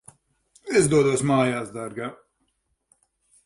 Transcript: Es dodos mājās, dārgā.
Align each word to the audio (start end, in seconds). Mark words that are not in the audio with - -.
Es 0.79 0.87
dodos 0.93 1.23
mājās, 1.33 1.71
dārgā. 1.77 2.11